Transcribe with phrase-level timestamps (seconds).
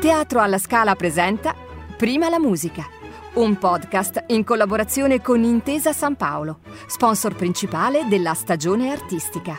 [0.00, 1.54] Teatro alla Scala presenta
[1.98, 2.88] Prima la musica,
[3.34, 9.58] un podcast in collaborazione con Intesa San Paolo, sponsor principale della stagione artistica.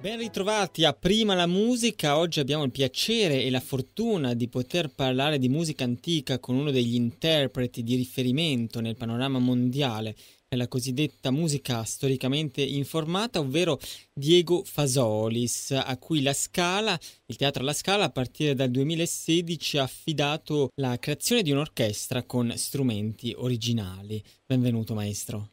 [0.00, 4.88] Ben ritrovati a Prima la musica, oggi abbiamo il piacere e la fortuna di poter
[4.94, 10.16] parlare di musica antica con uno degli interpreti di riferimento nel panorama mondiale
[10.48, 13.76] è la cosiddetta musica storicamente informata, ovvero
[14.14, 19.82] Diego Fasolis, a cui la Scala, il Teatro alla Scala, a partire dal 2016 ha
[19.82, 24.22] affidato la creazione di un'orchestra con strumenti originali.
[24.46, 25.50] Benvenuto maestro.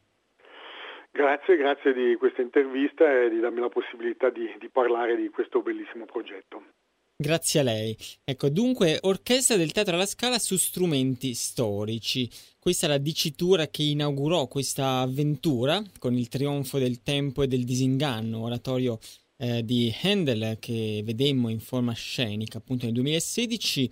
[1.12, 5.60] Grazie, grazie di questa intervista e di darmi la possibilità di, di parlare di questo
[5.60, 6.62] bellissimo progetto.
[7.18, 7.96] Grazie a lei.
[8.24, 12.30] Ecco, dunque, orchestra del Teatro alla Scala su strumenti storici.
[12.58, 17.64] Questa è la dicitura che inaugurò questa avventura con il trionfo del tempo e del
[17.64, 18.98] disinganno, oratorio
[19.38, 23.90] eh, di Handel che vedemmo in forma scenica appunto nel 2016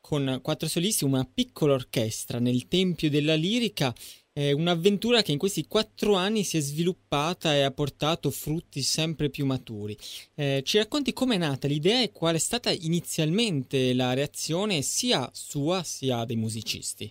[0.00, 3.94] con quattro solisti, una piccola orchestra nel Tempio della Lirica
[4.36, 9.30] è un'avventura che in questi quattro anni si è sviluppata e ha portato frutti sempre
[9.30, 9.96] più maturi.
[10.36, 15.80] Eh, ci racconti com'è nata l'idea e qual è stata inizialmente la reazione sia sua
[15.82, 17.10] sia dei musicisti?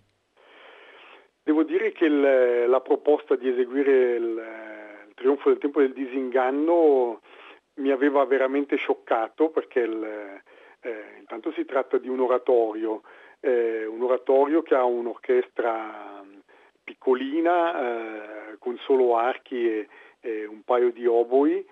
[1.41, 4.23] Devo dire che il, la proposta di eseguire il,
[5.07, 7.21] il, trionfo del tempo del disinganno
[7.81, 10.03] mi aveva veramente scioccato perché il,
[10.81, 13.01] eh, intanto si tratta di un oratorio,
[13.39, 16.14] eh, un oratorio che ha un'orchestra
[16.85, 19.87] piccolina eh, con solo archi e,
[20.21, 21.65] e, un paio di oboi,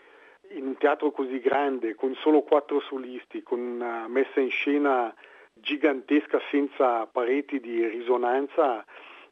[0.50, 5.14] in un teatro così grande, con solo quattro solisti, con una messa in scena
[5.53, 8.83] gigantesca senza pareti di risonanza,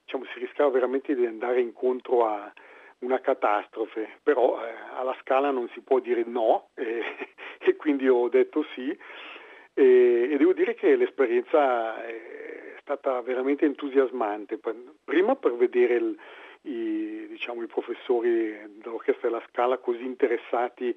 [0.04, 2.52] diciamo, si rischiava veramente di andare incontro a
[3.00, 7.04] una catastrofe, però eh, alla scala non si può dire no eh,
[7.60, 8.98] e quindi ho detto sì.
[9.74, 12.61] E, e devo dire che l'esperienza è,
[12.96, 14.60] stata veramente entusiasmante,
[15.04, 16.18] prima per vedere il,
[16.64, 18.30] i, diciamo, i, professori
[18.82, 20.94] dell'Orchestra della Scala così interessati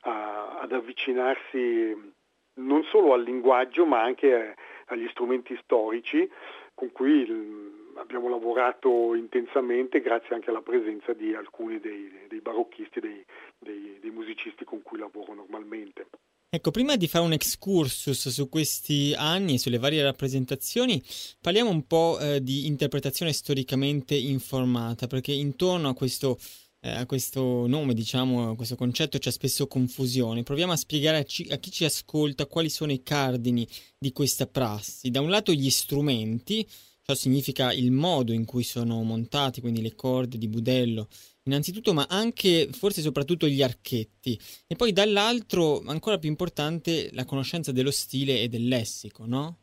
[0.00, 2.12] a, ad avvicinarsi
[2.54, 4.56] non solo al linguaggio ma anche
[4.86, 6.28] agli strumenti storici
[6.74, 13.24] con cui abbiamo lavorato intensamente grazie anche alla presenza di alcuni dei, dei barocchisti, dei,
[13.58, 16.08] dei, dei musicisti con cui lavoro normalmente.
[16.50, 21.02] Ecco, prima di fare un excursus su questi anni e sulle varie rappresentazioni,
[21.42, 26.38] parliamo un po' eh, di interpretazione storicamente informata, perché intorno a questo,
[26.80, 30.42] eh, a questo nome, diciamo, a questo concetto c'è spesso confusione.
[30.42, 34.46] Proviamo a spiegare a, ci, a chi ci ascolta quali sono i cardini di questa
[34.46, 35.10] prassi.
[35.10, 36.66] Da un lato gli strumenti,
[37.02, 41.08] ciò significa il modo in cui sono montati, quindi le corde di budello,
[41.48, 44.38] innanzitutto, ma anche forse soprattutto gli archetti.
[44.66, 49.56] E poi dall'altro, ancora più importante, la conoscenza dello stile e del lessico, no?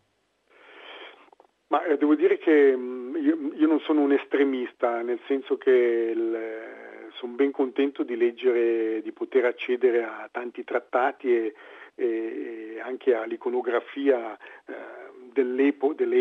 [1.67, 6.13] Ma eh, devo dire che mm, io, io, non sono un estremista, nel senso che
[7.17, 11.53] sono ben contento di leggere, di poter accedere a tanti trattati e,
[11.95, 14.73] e anche all'iconografia eh,
[15.33, 15.73] delle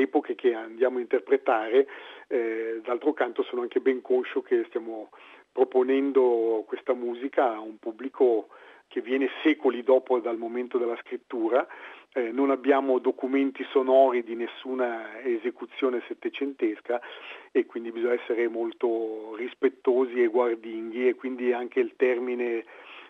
[0.03, 1.87] epoche che andiamo a interpretare.
[2.27, 5.11] Eh, d'altro canto sono anche ben conscio che stiamo
[5.55, 8.49] proponendo questa musica a un pubblico
[8.89, 11.65] che viene secoli dopo dal momento della scrittura,
[12.13, 17.01] eh, non abbiamo documenti sonori di nessuna esecuzione settecentesca
[17.53, 22.65] e quindi bisogna essere molto rispettosi e guardinghi e quindi anche il termine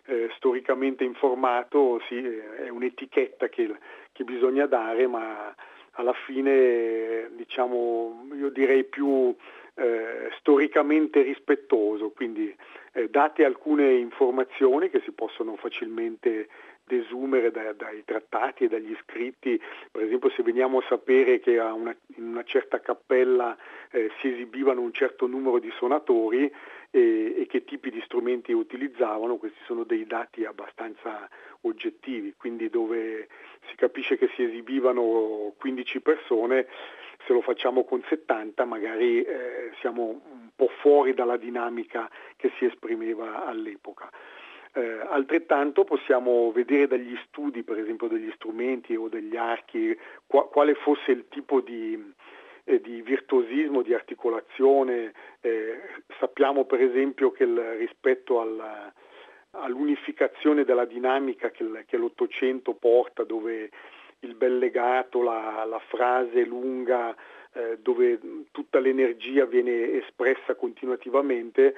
[0.04, 3.74] eh, storicamente informato sì, è un'etichetta che,
[4.12, 5.54] che bisogna dare ma
[5.92, 9.34] alla fine diciamo io direi più
[9.74, 12.54] eh, storicamente rispettoso, quindi
[12.92, 16.48] eh, date alcune informazioni che si possono facilmente
[16.84, 21.96] desumere da, dai trattati e dagli scritti, per esempio se veniamo a sapere che una,
[22.16, 23.56] in una certa cappella
[23.90, 26.52] eh, si esibivano un certo numero di suonatori
[26.90, 31.28] e, e, che tipi di strumenti utilizzavano, questi sono dei dati abbastanza
[31.62, 33.28] oggettivi, quindi dove
[33.68, 36.66] si capisce che si esibivano 15 persone,
[37.26, 42.64] se lo facciamo con 70 magari eh, siamo un po' fuori dalla dinamica che si
[42.64, 44.10] esprimeva all'epoca.
[44.76, 50.74] Eh, altrettanto possiamo vedere dagli studi, per esempio degli strumenti o degli archi, qua, quale
[50.74, 52.12] fosse il tipo di,
[52.64, 55.12] eh, di virtuosismo, di articolazione.
[55.40, 55.80] Eh,
[56.18, 58.92] sappiamo per esempio che il, rispetto al,
[59.52, 63.70] all'unificazione della dinamica che, che l'Ottocento porta, dove
[64.24, 67.14] il bel legato, la, la frase lunga,
[67.52, 68.18] eh, dove
[68.50, 71.74] tutta l'energia viene espressa continuativamente,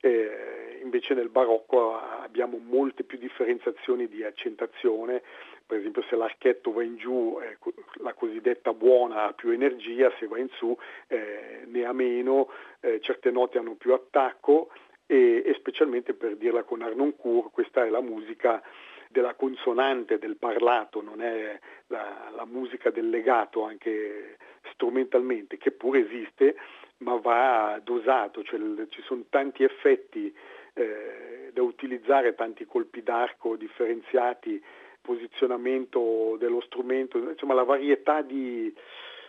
[0.00, 5.22] eh, invece nel barocco abbiamo molte più differenziazioni di accentazione,
[5.66, 7.56] per esempio se l'archetto va in giù eh,
[8.02, 10.76] la cosiddetta buona ha più energia, se va in su
[11.06, 12.48] eh, ne ha meno,
[12.80, 14.70] eh, certe note hanno più attacco
[15.06, 18.62] e, e specialmente per dirla con Arnoncourt questa è la musica
[19.10, 21.58] della consonante, del parlato, non è
[21.88, 24.36] la, la musica del legato anche
[24.72, 26.54] strumentalmente, che pure esiste,
[26.98, 30.32] ma va dosato, cioè ci sono tanti effetti
[30.74, 34.62] eh, da utilizzare, tanti colpi d'arco differenziati,
[35.00, 38.72] posizionamento dello strumento, insomma la varietà di,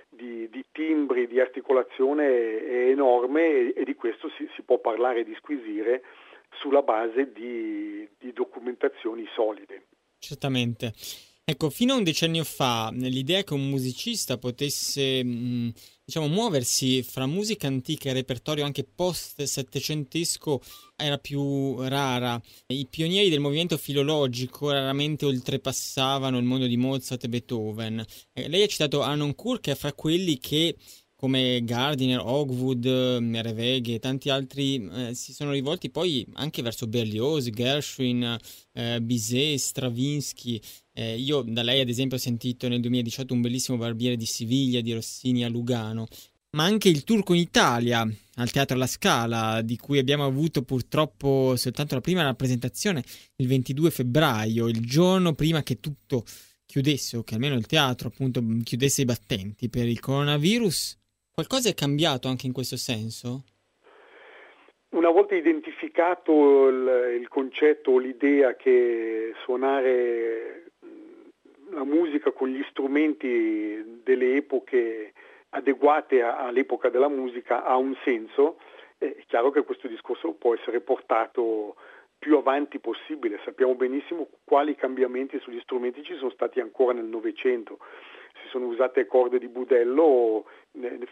[0.08, 5.24] di, di timbri, di articolazione è, enorme e, e, di questo si, si può parlare
[5.24, 6.04] di squisire
[6.60, 9.88] sulla base di, di documentazioni solide.
[10.20, 10.94] Certamente.
[11.44, 15.74] Ecco, fino a un decennio fa l'idea che un musicista potesse, mh,
[16.06, 20.62] diciamo, muoversi fra musica antica e repertorio anche post-settecentesco
[20.96, 22.40] era più rara.
[22.68, 28.06] I pionieri del movimento filologico raramente oltrepassavano il mondo di Mozart e Beethoven.
[28.34, 30.76] Eh, lei ha citato Arnoncourt che è fra quelli che
[31.22, 37.48] come Gardiner, Hogwood, Mereveghe e tanti altri eh, si sono rivolti poi anche verso Berlioz,
[37.52, 38.36] Gershwin,
[38.74, 40.60] eh, Bizet, Stravinsky.
[40.92, 44.82] Eh, io da lei ad esempio ho sentito nel 2018 un bellissimo Barbiere di Siviglia
[44.82, 46.08] di Rossini a Lugano,
[46.58, 48.02] ma anche il Turco in Italia
[48.36, 53.04] al Teatro La Scala, di cui abbiamo avuto purtroppo soltanto la prima rappresentazione
[53.36, 56.26] il 22 febbraio, il giorno prima che tutto
[56.66, 60.98] chiudesse o che almeno il teatro appunto chiudesse i battenti per il coronavirus
[61.42, 63.46] Qualcosa è cambiato anche in questo senso?
[64.90, 70.74] Una volta identificato il, il concetto o l'idea che suonare
[71.72, 75.14] la musica con gli strumenti delle epoche
[75.50, 78.60] adeguate all'epoca della musica ha un senso,
[79.00, 81.76] è chiaro che questo discorso può essere portato
[82.20, 83.40] più avanti possibile.
[83.44, 87.80] Sappiamo benissimo quali cambiamenti sugli strumenti ci sono stati ancora nel Novecento
[88.52, 90.46] sono usate corde di budello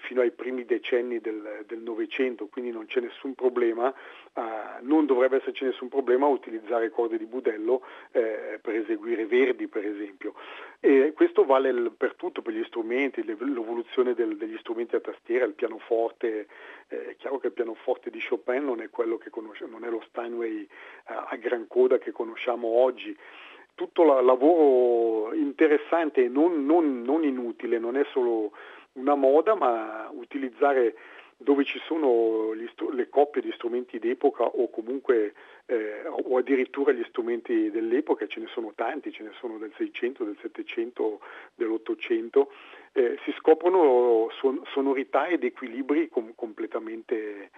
[0.01, 3.93] fino ai primi decenni del Novecento, quindi non c'è nessun problema,
[4.33, 4.41] uh,
[4.81, 7.81] non dovrebbe esserci nessun problema a utilizzare corde di budello
[8.11, 10.33] eh, per eseguire verdi per esempio.
[10.79, 15.53] E questo vale per tutto, per gli strumenti, l'evoluzione del, degli strumenti a tastiera, il
[15.53, 16.47] pianoforte,
[16.87, 19.89] eh, è chiaro che il pianoforte di Chopin non è quello che conosciamo, non è
[19.89, 23.17] lo Steinway uh, a gran coda che conosciamo oggi
[23.79, 28.51] tutto il lavoro interessante e non, non, non, inutile, non è solo
[28.93, 30.95] una moda, ma utilizzare
[31.37, 35.33] dove ci sono str- le coppie di strumenti d'epoca o comunque
[35.67, 40.25] eh, o addirittura gli strumenti dell'epoca, ce ne sono tanti, ce ne sono del 600,
[40.25, 41.21] del 700,
[41.55, 42.47] dell'800,
[42.91, 47.49] eh, si scoprono son- sonorità ed equilibri com- completamente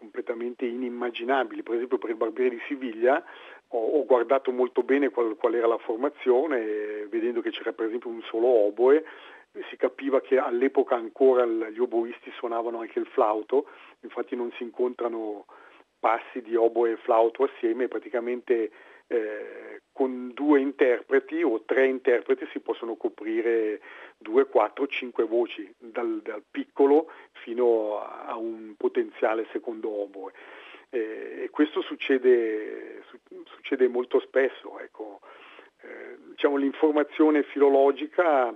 [0.00, 1.62] completamente inimmaginabili.
[1.62, 3.22] Per esempio per il Barbiere di Siviglia
[3.72, 8.22] ho, guardato molto bene qual, qual, era la formazione, vedendo che c'era per esempio un
[8.22, 9.04] solo oboe,
[9.68, 13.66] si capiva che all'epoca ancora gli oboisti suonavano anche il flauto,
[14.00, 15.46] infatti non si incontrano
[15.98, 18.70] passi di oboe e flauto assieme, praticamente
[19.06, 23.80] eh, con due interpreti o tre interpreti si possono coprire
[24.16, 27.10] due, quattro, cinque voci, dal, dal piccolo
[27.42, 30.32] fino a, un potenziale secondo oboe.
[30.90, 33.18] Eh, e questo succede, su,
[33.54, 34.78] succede molto spesso.
[34.78, 35.20] Ecco.
[35.82, 38.54] Eh, diciamo, l'informazione filologica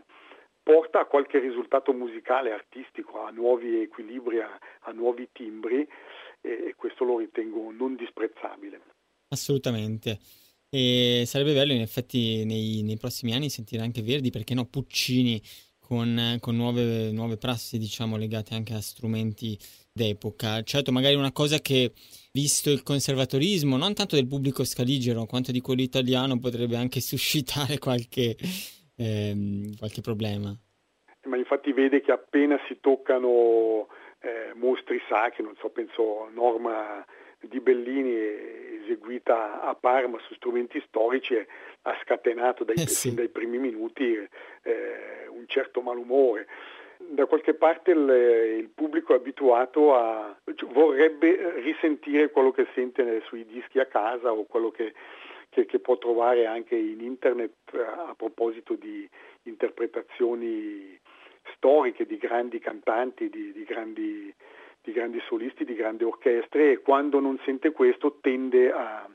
[0.63, 5.87] porta a qualche risultato musicale, artistico, a nuovi equilibri, a, a nuovi timbri
[6.41, 8.81] e questo lo ritengo non disprezzabile.
[9.29, 10.19] Assolutamente.
[10.69, 15.41] E sarebbe bello in effetti nei, nei, prossimi anni sentire anche Verdi, perché no, Puccini
[15.79, 19.57] con, con nuove, nuove, prassi, diciamo, legate anche a strumenti
[19.95, 20.61] d'epoca.
[20.63, 21.93] Certo, magari una cosa che,
[22.33, 27.79] visto il conservatorismo, non tanto del pubblico scaligero quanto di quello italiano, potrebbe anche suscitare
[27.79, 28.37] qualche,
[28.97, 30.53] ehm, qualche problema.
[31.27, 33.87] Ma infatti vede che appena si toccano
[34.21, 37.07] eh, mostri sacri, non so, penso Norma
[37.41, 43.15] di Bellini eseguita a Parma su strumenti storici ha scatenato dai, eh sì.
[43.15, 46.47] dai primi minuti eh, un certo malumore.
[47.11, 53.45] Da qualche parte il, il pubblico abituato a cioè, vorrebbe risentire quello che sente sui
[53.45, 54.93] dischi a casa o quello che,
[55.51, 59.09] che, che può trovare anche in internet a proposito di
[59.43, 60.99] interpretazioni
[61.55, 64.35] storiche di grandi cantanti, di, di grandi
[64.85, 69.09] di grandi solisti, di grandi orchestre e quando non sente questo tende a,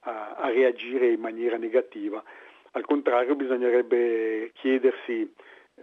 [0.00, 2.22] a, a reagire in maniera negativa.
[2.72, 5.32] Al contrario bisognerebbe chiedersi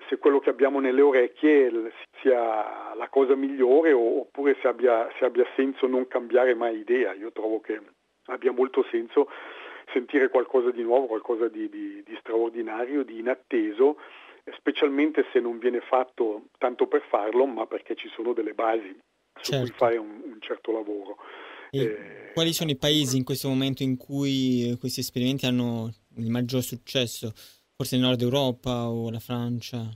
[0.07, 5.45] se quello che abbiamo nelle orecchie sia la cosa migliore oppure se abbia, se abbia
[5.55, 7.13] senso non cambiare mai idea.
[7.13, 7.79] Io trovo che
[8.25, 9.27] abbia molto senso
[9.91, 13.97] sentire qualcosa di nuovo, qualcosa di, di, di straordinario, di inatteso,
[14.57, 18.97] specialmente se non viene fatto tanto per farlo, ma perché ci sono delle basi
[19.41, 19.65] su certo.
[19.65, 21.17] cui fare un, un certo lavoro.
[21.71, 26.61] Eh, quali sono i paesi in questo momento in cui questi esperimenti hanno il maggior
[26.61, 27.33] successo?
[27.81, 29.89] Forse il nord Europa o la Francia?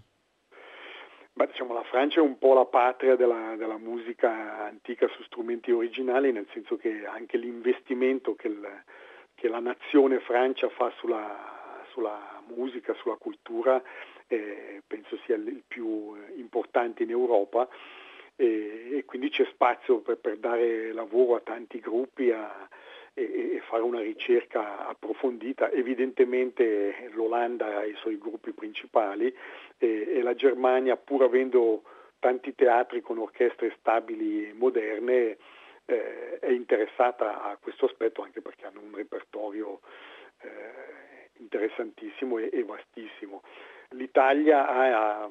[1.34, 5.70] Beh, diciamo, la Francia è un po' la patria della, della, musica antica su strumenti
[5.70, 8.68] originali, nel senso che anche l'investimento che, il,
[9.36, 13.80] che la nazione Francia fa sulla, sulla musica, sulla cultura,
[14.26, 17.68] eh, penso sia il più importante in Europa
[18.36, 22.68] e, e quindi c'è spazio per, per, dare lavoro a tanti gruppi a,
[23.16, 25.72] e, fare una ricerca approfondita.
[25.72, 29.34] Evidentemente l'Olanda ha i suoi gruppi principali
[29.78, 31.84] e, e la Germania, pur avendo
[32.20, 35.38] tanti teatri con orchestre stabili e moderne,
[35.86, 39.80] eh, è interessata a questo aspetto anche perché hanno un repertorio
[40.42, 43.44] eh, interessantissimo e, e, vastissimo.
[43.90, 45.30] L'Italia ha,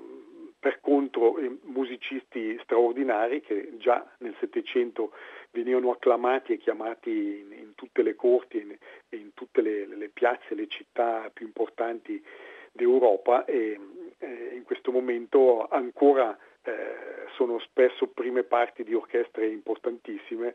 [0.65, 5.13] per contro musicisti straordinari che già nel Settecento
[5.51, 8.77] venivano acclamati e chiamati in, in tutte le corti e in,
[9.21, 12.25] in, tutte le, le, piazze, le città più importanti
[12.73, 13.79] d'Europa e
[14.17, 20.55] eh, in questo momento ancora eh, sono spesso prime parti di orchestre importantissime,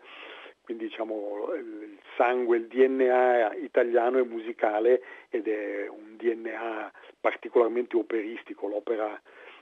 [0.64, 8.68] quindi diciamo il sangue, il DNA italiano è musicale ed è un DNA particolarmente operistico,
[8.68, 9.22] l'opera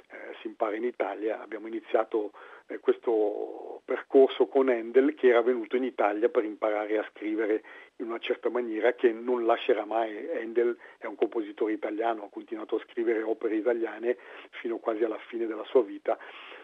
[0.10, 1.42] eh, si impara in Italia.
[1.42, 2.32] Abbiamo iniziato
[2.68, 7.64] eh, questo percorso con Handel che era venuto in Italia per imparare a scrivere
[7.98, 10.30] in una certa maniera che non lascerà mai.
[10.32, 14.18] Handel è un compositore italiano, ha continuato a scrivere opere italiane
[14.62, 16.18] fino quasi alla fine della sua vita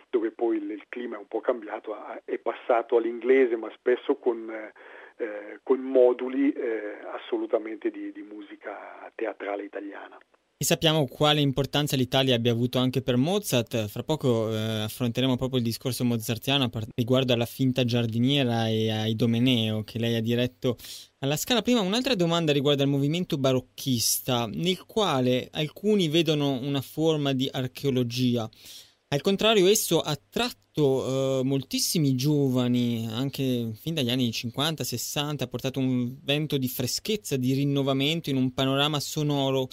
[0.10, 4.48] dove poi il, il clima è un po' cambiato, è passato all'inglese ma spesso con,
[5.18, 10.16] eh, con moduli eh, assolutamente di, di musica teatrale italiana.
[10.64, 13.88] E sappiamo quale importanza l'Italia abbia avuto anche per Mozart.
[13.88, 19.84] Fra poco eh, affronteremo proprio il discorso mozartiano riguardo alla finta giardiniera e ai Domeneo
[19.84, 20.78] che lei ha diretto
[21.20, 21.62] alla Scala.
[21.62, 28.50] Prima un'altra domanda riguarda il movimento barocchista, nel quale alcuni vedono una forma di archeologia.
[29.10, 35.80] Al contrario, esso ha attratto eh, moltissimi giovani, anche fin dagli anni 50-60, ha portato
[35.80, 39.68] un vento di freschezza, di rinnovamento in un panorama sonoro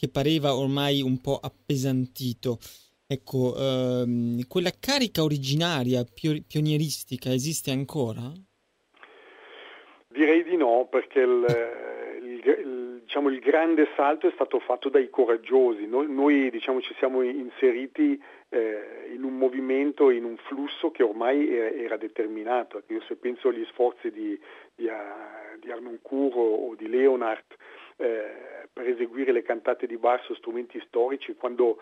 [0.00, 2.56] che pareva ormai un po' appesantito.
[3.06, 6.06] Ecco, ehm, quella carica originaria,
[6.48, 8.32] pionieristica, esiste ancora?
[10.08, 11.44] Direi di no, perché il,
[12.22, 15.86] il, il, diciamo, il grande salto è stato fatto dai coraggiosi.
[15.86, 21.46] Noi, noi diciamo, ci siamo inseriti eh, in un movimento, in un flusso che ormai
[21.46, 22.82] era, era determinato.
[22.86, 24.40] Io se penso agli sforzi di,
[24.74, 24.88] di,
[25.60, 27.44] di Arnoncourt o di Leonard,
[28.00, 31.78] eh, per eseguire le cantate di bar su strumenti storici quando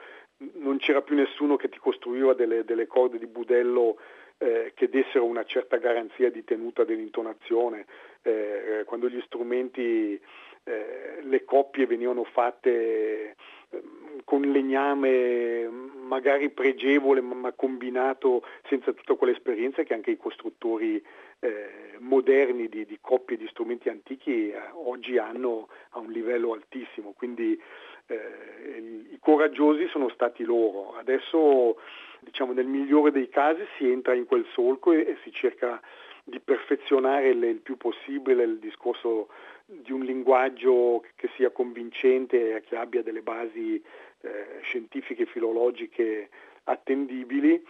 [0.55, 3.99] non c'era più nessuno che ti costruiva delle, delle corde di budello
[4.39, 7.87] eh, che dessero una certa garanzia di tenuta dell'intonazione,
[8.23, 10.21] eh, quando gli strumenti,
[10.69, 13.37] eh, le coppie venivano fatte
[13.71, 21.03] ehm, con legname magari pregevole ma combinato senza tutta quell'esperienza che anche i costruttori
[21.41, 27.13] eh, moderni di, di, coppie di strumenti antichi eh, oggi hanno a un livello altissimo,
[27.17, 27.59] quindi
[28.07, 30.97] eh, i coraggiosi sono stati loro.
[30.97, 31.79] Adesso
[32.21, 35.81] diciamo nel migliore dei casi si entra in quel solco e, e si cerca
[36.29, 39.29] di perfezionare il, il, più possibile il discorso
[39.65, 43.83] di un linguaggio che sia convincente e che abbia delle basi
[44.21, 46.29] eh, scientifiche filologiche
[46.65, 47.63] attendibili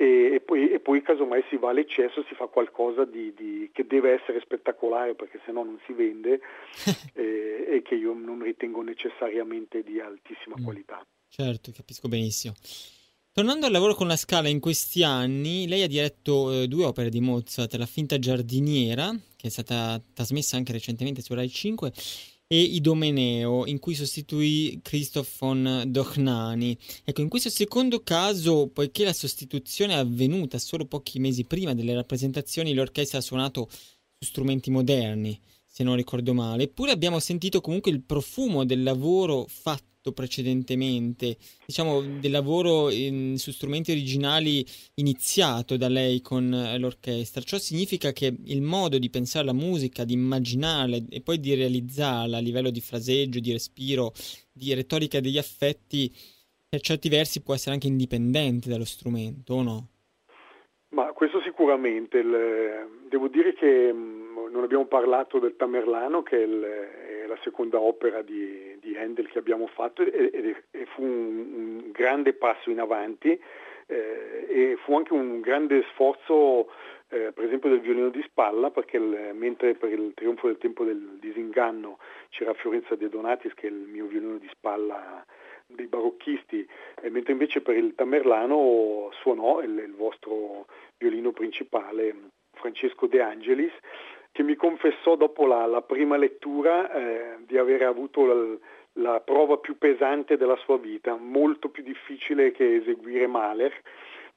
[0.00, 3.84] e, e, poi, e, poi, casomai si va all'eccesso, si fa qualcosa di, di, che
[3.84, 6.40] deve essere spettacolare perché se no non si vende
[7.14, 10.62] e, e, che io non ritengo necessariamente di altissima mm.
[10.62, 11.04] qualità.
[11.28, 12.54] Certo, capisco benissimo.
[13.38, 17.08] Tornando al lavoro con la Scala in questi anni, lei ha diretto eh, due opere
[17.08, 21.92] di Mozart, La finta giardiniera, che è stata trasmessa anche recentemente su Rai 5,
[22.48, 26.76] e Idomeneo, in cui sostituì Christoph von Dochnani.
[27.04, 31.94] Ecco, in questo secondo caso, poiché la sostituzione è avvenuta solo pochi mesi prima delle
[31.94, 37.92] rappresentazioni, l'orchestra ha suonato su strumenti moderni, se non ricordo male, eppure abbiamo sentito comunque
[37.92, 45.88] il profumo del lavoro fatto precedentemente, diciamo del lavoro in, su strumenti originali iniziato da
[45.88, 46.48] lei con
[46.78, 47.40] l'orchestra.
[47.40, 52.36] Ciò significa che il modo di pensare la musica, di immaginarla e poi di realizzarla
[52.36, 54.12] a livello di fraseggio, di respiro,
[54.52, 56.12] di retorica degli affetti,
[56.68, 59.88] per certi versi può essere anche indipendente dallo strumento, o no?
[60.90, 62.18] Ma questo sicuramente.
[62.18, 63.92] Il, devo dire che
[64.50, 69.28] non abbiamo parlato del Tamerlano, che è, il, è la seconda opera di, di, Handel
[69.28, 73.38] che abbiamo fatto e, e, e fu un, un, grande passo in avanti
[73.86, 76.68] eh, e fu anche un grande sforzo
[77.10, 80.84] eh, per esempio del violino di spalla, perché il, mentre per il trionfo del tempo
[80.84, 85.24] del disinganno c'era Fiorenza De Donatis, che è il mio violino di spalla
[85.66, 86.66] dei barocchisti,
[87.02, 92.14] eh, mentre invece per il Tamerlano suonò il, il vostro violino principale
[92.52, 93.72] Francesco De Angelis,
[94.38, 98.56] che mi confessò dopo la, la prima lettura eh, di aver avuto la,
[99.02, 103.72] la prova più pesante della sua vita, molto più difficile che eseguire Mahler,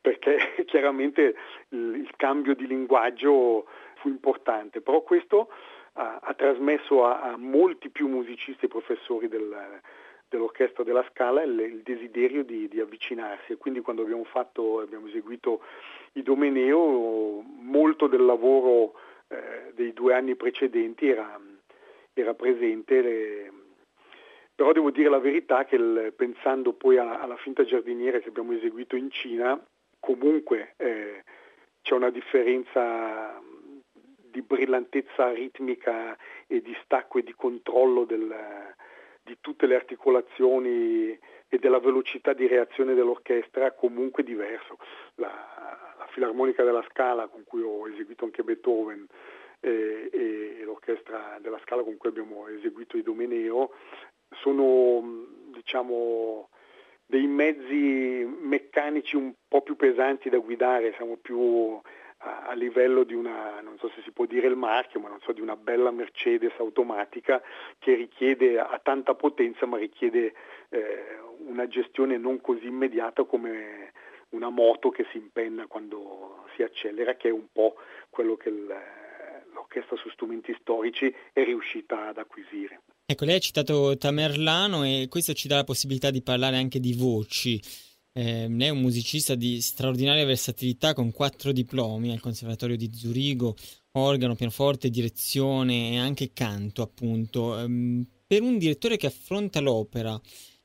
[0.01, 1.35] perché chiaramente
[1.69, 3.67] il, il cambio di linguaggio
[3.97, 5.49] fu importante, però questo
[5.93, 9.55] ha, ha trasmesso a, a, molti più musicisti e professori del,
[10.29, 13.51] dell'orchestra della Scala il, il desiderio di, di, avvicinarsi.
[13.51, 15.61] E quindi quando abbiamo fatto, abbiamo eseguito
[16.13, 18.93] i Domeneo, molto del lavoro
[19.31, 21.39] eh, dei due anni precedenti era,
[22.13, 23.51] era presente, le,
[24.53, 28.51] però devo dire la verità che il, pensando poi alla, alla finta giardiniera che abbiamo
[28.53, 29.59] eseguito in Cina,
[29.99, 31.23] comunque eh,
[31.81, 33.41] c'è una differenza
[34.31, 38.33] di brillantezza ritmica e di stacco e di controllo del,
[39.23, 44.77] di tutte le articolazioni e della velocità di reazione dell'orchestra comunque diverso.
[45.15, 49.05] La, Filarmonica della Scala con cui ho eseguito anche Beethoven
[49.59, 53.71] eh, e l'orchestra della Scala con cui abbiamo eseguito i Domeneo
[54.41, 56.49] sono diciamo
[57.05, 61.77] dei mezzi meccanici un po' più pesanti da guidare, siamo più
[62.23, 65.31] a, livello di una, non so se si può dire il marchio, ma non so,
[65.33, 67.41] di una bella Mercedes automatica
[67.79, 70.33] che richiede a tanta potenza ma richiede
[70.69, 73.91] eh, una gestione non così immediata come
[74.31, 77.75] una moto che si impenna quando si accelera, che è un po'
[78.09, 82.81] quello che l'orchestra su strumenti storici è riuscita ad acquisire.
[83.05, 86.93] Ecco, lei ha citato Tamerlano e questo ci dà la possibilità di parlare anche di
[86.93, 87.61] voci.
[88.13, 93.55] Eh, lei è un musicista di straordinaria versatilità con quattro diplomi al Conservatorio di Zurigo,
[93.93, 97.59] organo, pianoforte, direzione e anche canto, appunto.
[97.59, 100.19] Eh, per un direttore che affronta l'opera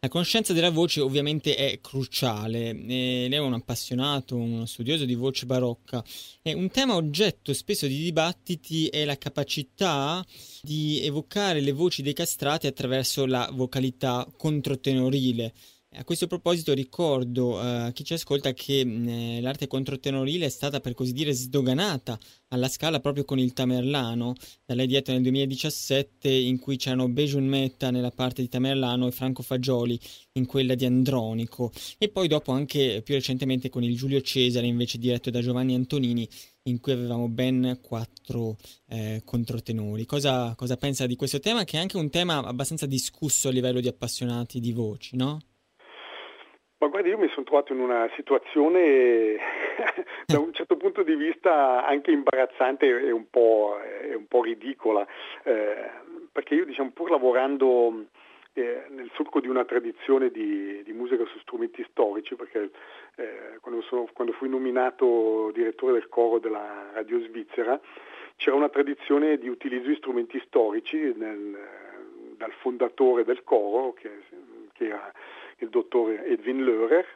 [0.07, 5.15] la conoscenza della voce ovviamente è cruciale, e lei è un appassionato, uno studioso di
[5.15, 6.03] voce barocca
[6.43, 10.25] e un tema oggetto spesso di dibattiti è la capacità
[10.63, 15.53] di evocare le voci dei castrati attraverso la vocalità controtenorile.
[15.99, 20.51] A questo proposito ricordo eh, a chi ci ascolta che mh, eh, l'arte controtenorile è
[20.51, 24.35] stata per così dire sdoganata alla scala proprio con il Tamerlano,
[24.67, 29.43] da lei nel 2017 in cui c'erano Bejun Metta nella parte di Tamerlano e Franco
[29.43, 29.99] Fagioli
[30.33, 34.99] in quella di Andronico e poi dopo anche più recentemente con il Giulio Cesare invece
[34.99, 36.29] diretto da Giovanni Antonini
[36.65, 40.05] in cui avevamo ben quattro eh, controtenori.
[40.05, 43.81] Cosa, cosa pensa di questo tema che è anche un tema abbastanza discusso a livello
[43.81, 45.41] di appassionati di voci, no?
[46.79, 49.37] Ma guardi, io mi sono trovato in una situazione
[50.27, 55.07] da un certo punto di vista anche imbarazzante e un po', e un po ridicola,
[55.45, 55.91] eh,
[56.31, 58.05] perché io diciamo pur lavorando
[58.53, 62.71] eh, nel solco di una tradizione di, di, musica su strumenti storici, perché
[63.15, 67.81] eh, quando, sono, quando, fui nominato direttore del coro della Radio Svizzera
[68.37, 71.59] c'era una tradizione di utilizzo di strumenti storici nel,
[72.37, 74.11] dal fondatore del coro, che,
[74.73, 75.11] che era
[75.59, 77.07] il dottor Edwin Lörer,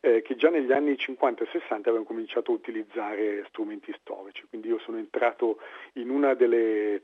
[0.00, 4.44] eh, che già negli anni 50 e 60 avevano cominciato a utilizzare strumenti storici.
[4.48, 5.58] Quindi io sono entrato
[5.94, 7.02] in una delle,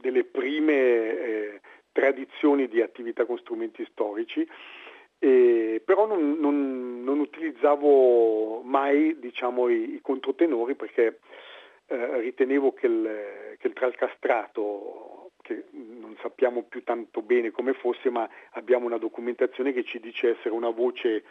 [0.00, 1.60] delle prime eh,
[1.92, 4.48] tradizioni di attività con strumenti storici,
[5.18, 11.18] eh, però non, non, non, utilizzavo mai diciamo, i, i, controtenori perché
[11.86, 15.17] eh, ritenevo che il, che il tralcastrato
[15.48, 20.36] che non sappiamo più tanto bene come fosse, ma abbiamo una documentazione che ci dice
[20.36, 21.24] essere una voce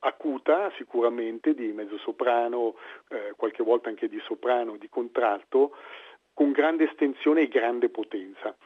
[0.00, 2.74] acuta sicuramente di mezzosoprano,
[3.08, 5.76] eh, qualche volta anche di soprano, di contralto,
[6.34, 8.56] con grande estensione e grande potenza.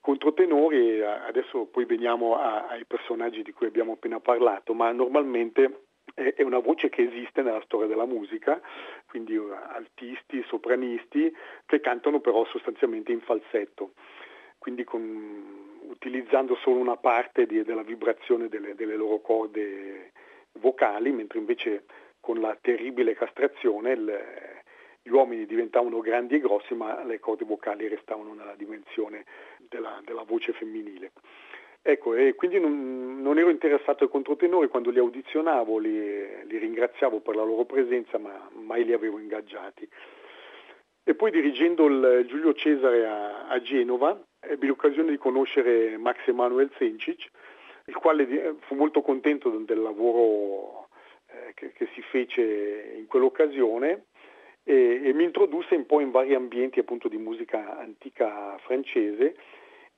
[0.00, 5.84] Controtenori, eh, adesso poi veniamo a, ai personaggi di cui abbiamo appena parlato, ma normalmente
[6.14, 8.60] è una voce che esiste nella storia della musica,
[9.08, 11.34] quindi eh, altisti, sopranisti,
[11.64, 13.92] che cantano però sostanzialmente in falsetto
[14.62, 20.12] quindi con, utilizzando solo una parte di, della vibrazione delle, delle, loro corde
[20.52, 21.82] vocali, mentre invece
[22.20, 24.20] con la terribile castrazione il,
[25.02, 29.24] gli uomini diventavano grandi e grossi, ma le corde vocali restavano nella dimensione
[29.68, 31.10] della, della voce femminile.
[31.82, 37.18] Ecco, e quindi non, non, ero interessato ai controtenori, quando li audizionavo li, li, ringraziavo
[37.18, 39.88] per la loro presenza, ma mai li avevo ingaggiati.
[41.02, 46.70] e poi dirigendo il Giulio Cesare a, a Genova ebbi l'occasione di conoscere Max Emanuel
[46.76, 47.30] Sencic,
[47.86, 50.88] il quale fu molto contento del lavoro
[51.28, 54.04] eh, che, che, si fece in quell'occasione
[54.64, 59.36] e, e, mi introdusse un po' in vari ambienti appunto di musica antica francese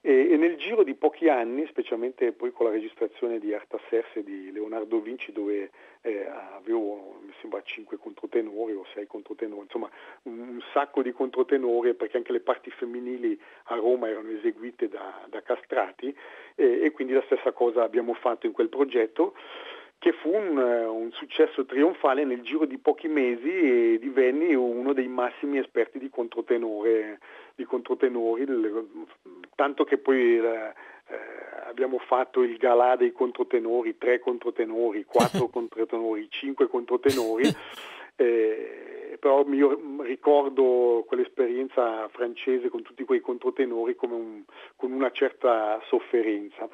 [0.07, 4.53] e, e, nel giro di pochi anni, specialmente poi con la registrazione di Artaserse di
[4.53, 5.71] Leonardo Vinci dove
[6.03, 9.89] eh, avevo mi sembra 5 controtenori o 6 controtenori, insomma
[10.25, 15.41] un, sacco di controtenori perché anche le parti femminili a Roma erano eseguite da, da
[15.41, 16.15] castrati
[16.55, 19.35] e, e quindi la stessa cosa abbiamo fatto in quel progetto
[20.05, 25.09] che fu un, un, successo trionfale nel giro di pochi mesi e divenni uno dei
[25.09, 27.21] massimi esperti di controtenore,
[27.55, 28.45] di controtenori
[29.55, 30.75] tanto che poi eh,
[31.67, 37.49] abbiamo fatto il galà dei controtenori, tre controtenori, quattro controtenori, cinque controtenori,
[38.17, 44.43] eh, però io ricordo quell'esperienza francese con tutti quei controtenori un,
[44.77, 46.69] con una certa sofferenza.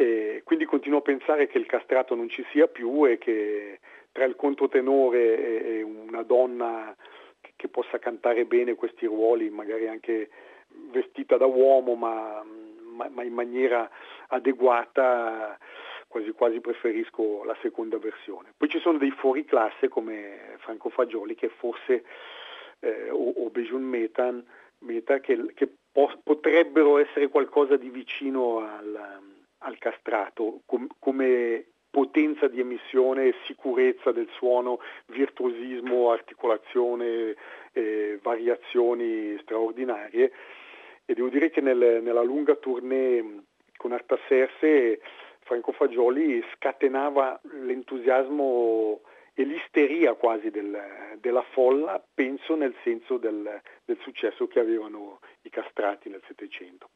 [0.00, 3.80] E quindi continuo a pensare che il castrato non ci sia più e che
[4.12, 6.94] tra il controtenore e una donna
[7.56, 10.30] che possa cantare bene questi ruoli, magari anche
[10.92, 12.44] vestita da uomo ma,
[13.08, 13.90] ma, in maniera
[14.28, 15.58] adeguata,
[16.06, 18.52] quasi quasi preferisco la seconda versione.
[18.56, 22.04] Poi ci sono dei fuori classe come Franco Fagioli che forse
[22.78, 24.46] eh, o, o Bejun Metan,
[24.78, 29.27] Meta che, che po- potrebbero essere qualcosa di vicino al
[29.58, 37.34] al castrato com- come potenza di emissione, sicurezza del suono, virtuosismo, articolazione,
[37.72, 40.32] eh, variazioni straordinarie
[41.04, 43.44] e devo dire che nel, nella lunga tournée
[43.76, 45.00] con Artaserse
[45.40, 49.00] Franco Fagioli scatenava l'entusiasmo
[49.32, 55.48] e l'isteria quasi del, della folla, penso nel senso del, del successo che avevano i
[55.48, 56.90] castrati nel Settecento.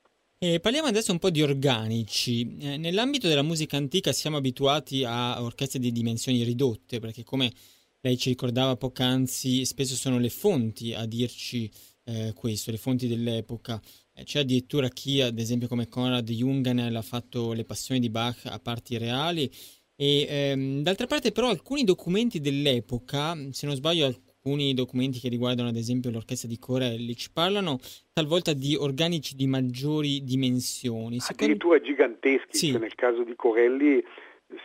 [0.44, 2.56] E parliamo adesso un po' di organici.
[2.58, 7.52] Eh, nell'ambito della musica antica siamo abituati a orchestre di dimensioni ridotte, perché come
[8.00, 11.70] lei ci ricordava poc'anzi, spesso sono le fonti a dirci
[12.06, 13.80] eh, questo, le fonti dell'epoca.
[14.12, 18.40] Eh, c'è addirittura chi, ad esempio come Konrad Jungenel, ha fatto le passioni di Bach
[18.46, 19.48] a parti reali.
[19.94, 24.31] E ehm, d'altra parte però alcuni documenti dell'epoca, se non sbaglio alcuni
[24.74, 27.78] documenti che riguardano ad esempio l'orchestra di Corelli ci parlano
[28.12, 31.20] talvolta di organici di maggiori dimensioni.
[31.20, 31.44] Secondo...
[31.44, 32.70] Addirittura giganteschi, sì.
[32.70, 34.02] cioè nel caso di Corelli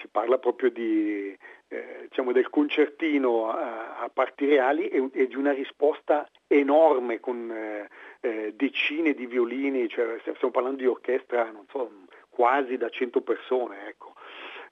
[0.02, 1.36] si parla proprio di,
[1.68, 7.52] eh, diciamo del concertino a, a parti reali e, e, di una risposta enorme con
[7.52, 7.88] eh,
[8.22, 11.90] eh, decine di violini, cioè stiamo parlando di orchestra, non so,
[12.30, 14.14] quasi da 100 persone, ecco.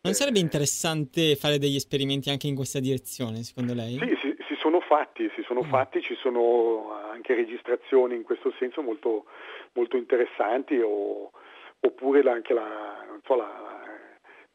[0.01, 3.97] Non sarebbe interessante fare degli esperimenti anche in questa direzione, secondo lei?
[3.97, 5.69] Sì, sì, si sono fatti, si sono mm.
[5.69, 9.25] fatti, ci sono anche registrazioni in questo senso molto,
[9.73, 11.31] molto interessanti, o,
[11.79, 13.83] oppure anche la, so, la,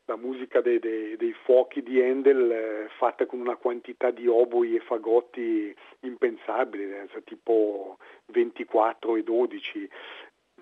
[0.07, 4.77] la musica dei, dei, dei, fuochi di Handel eh, fatta con una quantità di oboi
[4.77, 9.91] e fagotti impensabili, eh, tipo 24 e 12.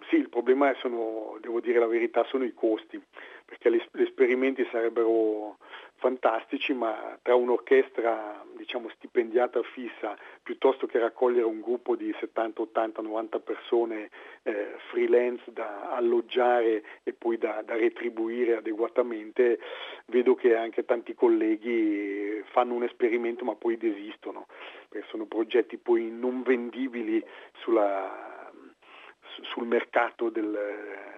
[0.09, 3.03] Sì, il problema sono, devo dire la verità, sono i costi,
[3.45, 5.59] perché gli esperimenti sarebbero
[5.99, 13.03] fantastici, ma tra un'orchestra diciamo, stipendiata fissa piuttosto che raccogliere un gruppo di 70, 80,
[13.03, 14.11] 90 persone
[14.43, 19.59] eh, freelance da alloggiare e poi da, da, retribuire adeguatamente,
[20.07, 24.47] vedo che anche tanti colleghi fanno un esperimento ma poi desistono,
[24.89, 27.23] perché sono progetti poi non vendibili
[27.61, 28.37] sulla
[29.53, 31.18] sul mercato del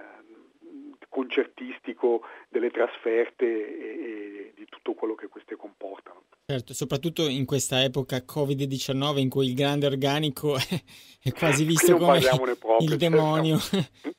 [1.20, 6.24] concertistico, delle trasferte e, e, di tutto quello che queste comportano.
[6.46, 10.56] Certo, soprattutto in questa epoca Covid-19 in cui il grande organico
[11.22, 13.58] è quasi visto come proprio, il demonio.
[13.58, 14.10] Certo.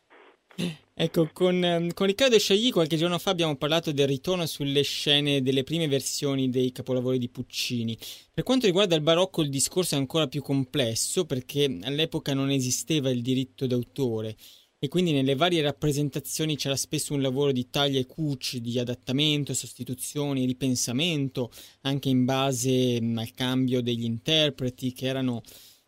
[0.94, 5.42] Ecco, con, ehm, con, Riccardo Sciagli qualche giorno fa abbiamo parlato del ritorno sulle scene
[5.42, 7.98] delle prime versioni dei capolavori di Puccini.
[8.32, 13.10] Per quanto riguarda il barocco il discorso è ancora più complesso perché all'epoca non esisteva
[13.10, 14.36] il diritto d'autore
[14.84, 19.54] e quindi nelle varie rappresentazioni c'era spesso un lavoro di taglia e cuci, di adattamento,
[19.54, 25.44] sostituzioni, ripensamento, anche in base al cambio degli interpreti che erano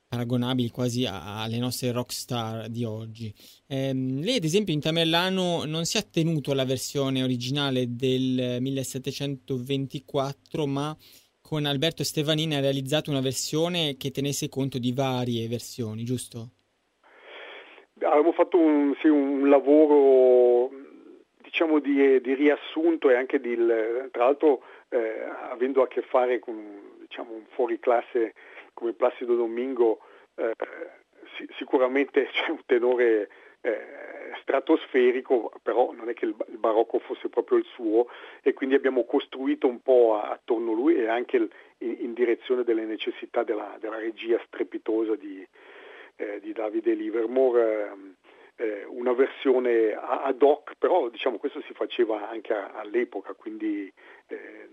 [0.07, 3.33] paragonabili quasi alle nostre rockstar di oggi.
[3.65, 10.67] Eh, lei, ad esempio, in Tamerlano non si è attenuto alla versione originale del 1724,
[10.67, 10.95] ma
[11.41, 16.51] con Alberto Stevanini ha realizzato una versione che tenesse conto di varie versioni, giusto?
[18.03, 20.69] Abbiamo fatto un, sì, un lavoro
[21.37, 23.55] diciamo di, di, riassunto e anche di,
[24.11, 26.55] tra l'altro eh, avendo a che fare con
[27.01, 28.33] diciamo, un fuori classe
[28.73, 29.99] come Placido Domingo
[30.35, 30.53] eh,
[31.37, 33.29] sì, sicuramente c'è un tenore
[33.61, 38.07] eh, stratosferico, però non è che il, il, barocco fosse proprio il suo
[38.41, 42.63] e quindi abbiamo costruito un po' attorno a lui e anche il, in, in, direzione
[42.63, 45.47] delle necessità della, della regia strepitosa di,
[46.15, 48.15] eh, di Davide Livermore ehm,
[48.55, 53.91] eh, una versione ad hoc, però diciamo questo si faceva anche a, all'epoca, quindi
[54.27, 54.69] eh,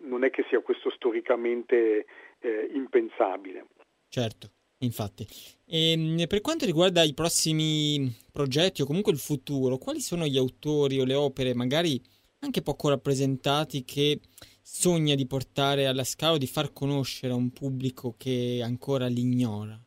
[0.00, 2.06] non è che sia questo storicamente
[2.40, 3.66] eh, impensabile.
[4.08, 4.50] Certo.
[4.82, 5.24] Infatti,
[5.64, 10.36] e, ehm, per quanto riguarda i prossimi progetti o comunque il futuro, quali sono gli
[10.36, 12.02] autori o le opere magari
[12.40, 14.20] anche poco rappresentati che
[14.60, 19.80] sogna di portare alla scala o di far conoscere a un pubblico che ancora l'ignora?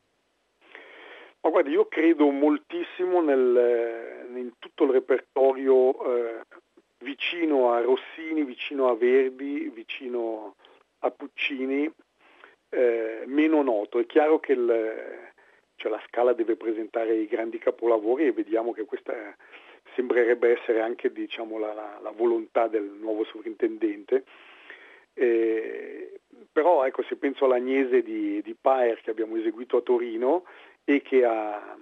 [1.46, 6.42] Ma guardi, io credo moltissimo nel, in tutto il repertorio eh,
[7.04, 10.56] vicino a Rossini, vicino a Verdi, vicino
[11.02, 11.88] a Puccini,
[12.70, 14.00] eh, meno noto.
[14.00, 15.30] È chiaro che il,
[15.76, 19.14] cioè la Scala deve presentare i grandi capolavori e vediamo che questa
[19.94, 24.24] sembrerebbe essere anche diciamo, la, la, la, volontà del nuovo sovrintendente.
[25.14, 30.44] Eh, però ecco, se penso all'Agnese di, di Paer che abbiamo eseguito a Torino
[30.86, 31.76] e che, ha,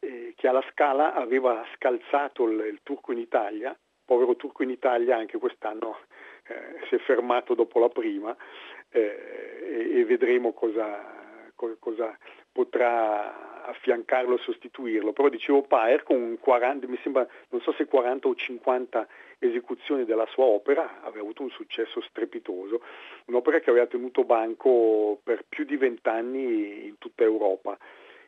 [0.00, 5.16] eh, che alla Scala aveva scalzato il, il, turco in Italia, povero turco in Italia
[5.16, 5.98] anche quest'anno
[6.48, 8.34] eh, si è fermato dopo la prima
[8.90, 12.16] eh, e, e, vedremo cosa, cosa,
[12.52, 15.12] potrà affiancarlo e sostituirlo.
[15.12, 20.26] Però dicevo Paer con 40, mi sembra, non so se 40 o 50 esecuzioni della
[20.26, 22.80] sua opera, aveva avuto un successo strepitoso,
[23.26, 27.76] un'opera che aveva tenuto banco per più di vent'anni in tutta Europa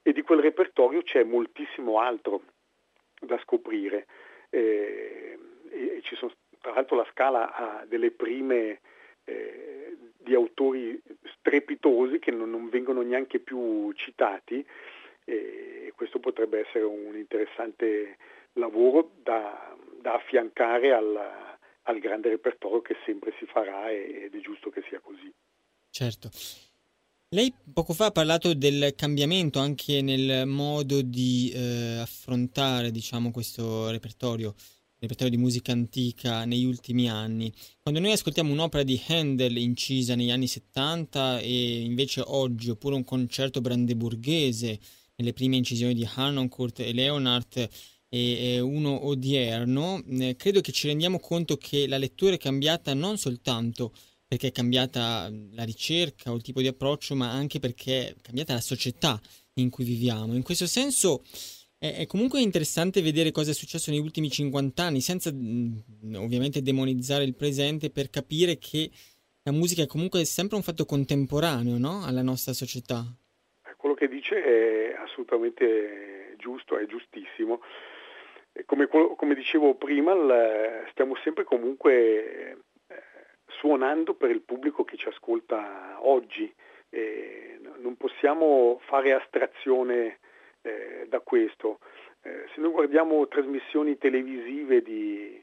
[0.02, 2.42] e di quel repertorio c'è moltissimo altro
[3.20, 4.06] da scoprire.
[4.50, 5.38] Eh,
[5.70, 8.80] e, ci sono, tra l'altro la scala ha delle prime
[9.24, 11.00] eh, di autori
[11.38, 14.64] strepitosi che non, non, vengono neanche più citati
[15.24, 18.16] e questo potrebbe essere un interessante
[18.54, 24.70] lavoro da, da affiancare al, al, grande repertorio che sempre si farà ed è giusto
[24.70, 25.32] che sia così.
[25.90, 26.28] Certo.
[27.30, 33.90] Lei poco fa ha parlato del cambiamento anche nel modo di eh, affrontare diciamo, questo
[33.90, 34.54] repertorio
[34.98, 37.52] repertorio di musica antica negli ultimi anni.
[37.82, 43.04] Quando noi ascoltiamo un'opera di Handel incisa negli anni 70 e invece oggi, oppure un
[43.04, 44.78] concerto brandeburghese
[45.16, 47.68] nelle prime incisioni di Harnoncourt e Leonhardt
[48.08, 53.18] e uno odierno, eh, credo che ci rendiamo conto che la lettura è cambiata non
[53.18, 53.92] soltanto
[54.28, 58.52] perché è cambiata la ricerca o il tipo di approccio, ma anche perché è cambiata
[58.52, 59.18] la società
[59.54, 60.34] in cui viviamo.
[60.34, 61.22] In questo senso
[61.78, 66.60] è, è, comunque interessante vedere cosa è successo negli ultimi 50 anni, senza mh, ovviamente
[66.60, 68.90] demonizzare il presente, per capire che
[69.44, 72.04] la musica è comunque sempre un fatto contemporaneo no?
[72.04, 73.04] alla nostra società.
[73.78, 77.62] Quello che dice è assolutamente giusto, è giustissimo.
[78.66, 80.12] Come, come dicevo prima,
[80.90, 82.58] stiamo sempre comunque
[83.58, 86.52] suonando per il pubblico che ci ascolta oggi.
[86.90, 90.18] E non possiamo fare astrazione
[90.62, 91.80] eh, da questo.
[92.22, 95.42] Eh, se noi guardiamo trasmissioni televisive di,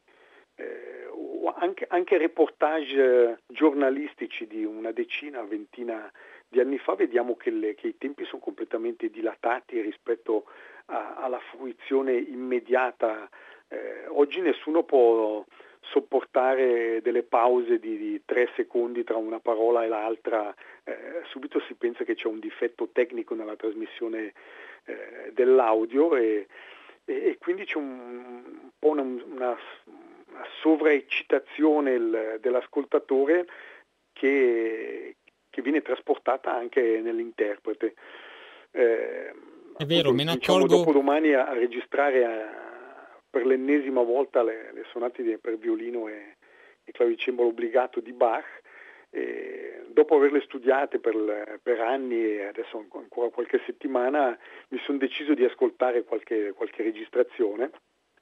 [0.56, 1.08] eh,
[1.56, 6.12] anche, anche, reportage giornalistici di una decina, ventina
[6.48, 10.46] di anni fa, vediamo che, le, che i tempi sono completamente dilatati rispetto
[10.88, 13.30] a, alla fruizione immediata.
[13.68, 15.44] Eh, oggi nessuno può
[15.92, 21.74] sopportare delle pause di, di, tre secondi tra una parola e l'altra, eh, subito si
[21.76, 24.34] pensa che c'è un difetto tecnico nella trasmissione
[24.86, 26.48] eh, dell'audio e,
[27.06, 33.46] e, e, quindi c'è un, un po' una, una, una sovraeccitazione il, dell'ascoltatore
[34.14, 35.16] che,
[35.50, 37.94] che, viene trasportata anche nell'interprete.
[38.72, 39.34] Eh,
[39.78, 40.78] È vero, me ne accorgo...
[40.78, 42.66] Dopo domani a, a registrare a,
[43.36, 46.38] per l'ennesima volta le, le sonate per violino e,
[46.86, 48.62] e clavicembalo obbligato di Bach
[49.10, 55.34] e dopo averle studiate per, per, anni e adesso ancora qualche settimana mi sono deciso
[55.34, 57.72] di ascoltare qualche, qualche registrazione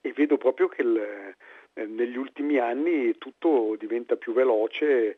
[0.02, 5.17] e vedo proprio che il, eh, negli ultimi anni tutto diventa più veloce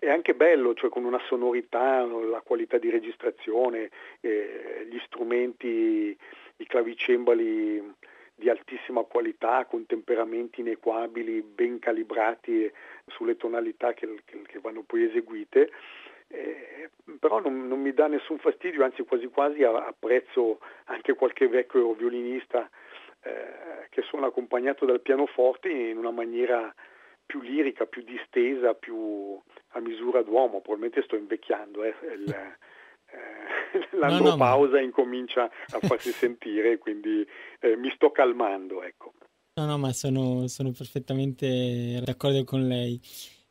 [0.00, 6.16] è anche bello, cioè con una sonorità, la qualità di registrazione, eh, gli strumenti,
[6.56, 7.94] i clavicembali
[8.34, 12.70] di altissima qualità, con temperamenti inequabili, ben calibrati
[13.06, 15.70] sulle tonalità che, che, che vanno poi eseguite.
[16.28, 21.92] Eh, però non, non, mi dà nessun fastidio, anzi quasi quasi apprezzo anche qualche vecchio
[21.94, 22.68] violinista
[23.22, 26.74] eh, che suona accompagnato dal pianoforte in una maniera
[27.24, 32.34] più lirica, più distesa, più a misura d'uomo, probabilmente sto invecchiando, eh, il,
[33.14, 37.26] eh, l'andropausa no, no, incomincia a farsi sentire, quindi
[37.60, 39.12] eh, mi sto calmando, ecco.
[39.56, 43.00] No, no, ma sono, sono perfettamente d'accordo con lei.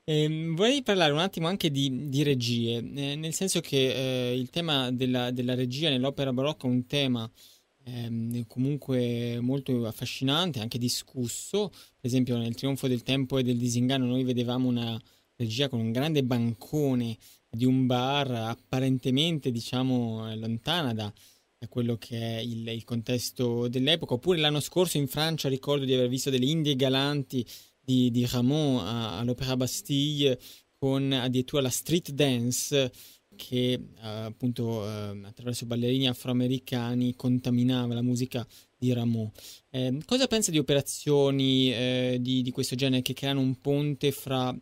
[0.05, 4.49] Eh, vorrei parlare un attimo anche di, di regie, eh, nel senso che eh, il
[4.49, 7.29] tema della, della, regia nell'opera barocca è un tema
[7.85, 11.69] ehm, comunque molto affascinante, anche discusso.
[11.69, 14.99] Per esempio, nel Trionfo del Tempo e del Disinganno, noi vedevamo una
[15.37, 17.17] regia con un grande bancone
[17.55, 21.13] di un bar apparentemente, diciamo, lontana da,
[21.57, 24.15] da quello che è il, il contesto dell'epoca.
[24.15, 27.45] Oppure l'anno scorso in Francia ricordo di aver visto delle Indie galanti
[27.79, 30.39] di, di Ramon a, all'Opera Bastille
[30.77, 32.91] con addirittura la street dance
[33.35, 38.45] che eh, appunto eh, attraverso ballerini afroamericani contaminava la musica
[38.77, 39.31] di Ramon.
[39.69, 44.55] Eh, cosa pensa di operazioni eh, di, di, questo genere che creano un ponte fra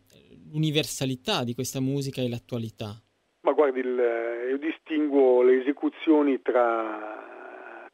[0.52, 3.00] l'universalità di questa musica e l'attualità?
[3.40, 7.30] Ma guardi, il, io distingo le esecuzioni tra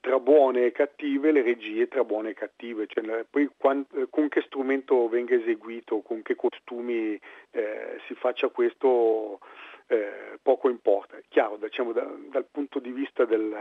[0.01, 4.43] tra buone e cattive, le regie tra buone e cattive, cioè, poi quant, con che
[4.43, 7.19] strumento venga eseguito, con che costumi
[7.51, 9.41] eh, si faccia questo,
[9.89, 11.19] eh, poco importa.
[11.29, 13.55] Chiaro, diciamo, da, dal punto di vista del,